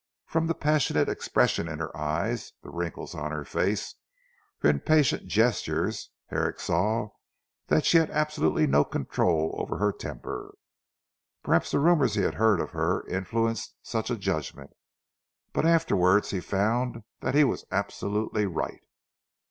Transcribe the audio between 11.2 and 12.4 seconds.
Perhaps the rumours he had